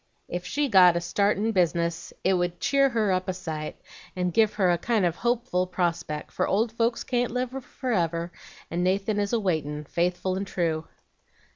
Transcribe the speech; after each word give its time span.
Ef 0.31 0.43
she 0.43 0.67
got 0.67 0.97
a 0.97 0.99
start 0.99 1.37
in 1.37 1.51
business 1.51 2.11
it 2.23 2.33
would 2.33 2.59
cheer 2.59 2.89
her 2.89 3.11
up 3.11 3.27
a 3.27 3.33
sight, 3.33 3.79
and 4.15 4.33
give 4.33 4.53
her 4.55 4.71
a 4.71 4.77
kind 4.79 5.05
of 5.05 5.15
a 5.17 5.19
hopeful 5.19 5.67
prospeck, 5.67 6.31
for 6.31 6.47
old 6.47 6.71
folks 6.71 7.03
can't 7.03 7.29
live 7.29 7.51
forever, 7.63 8.31
and 8.71 8.83
Nathan 8.83 9.19
is 9.19 9.31
a 9.31 9.39
waitin', 9.39 9.83
faithful 9.83 10.35
and 10.35 10.47
true.' 10.47 10.87